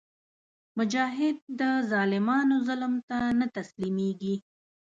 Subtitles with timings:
[0.77, 4.35] مجاهد د ظالمانو ظلم ته نه تسلیمیږي.